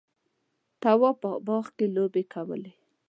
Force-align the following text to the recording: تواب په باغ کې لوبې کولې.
تواب 0.81 1.15
په 1.23 1.29
باغ 1.47 1.65
کې 1.77 1.85
لوبې 1.95 2.23
کولې. 2.33 2.73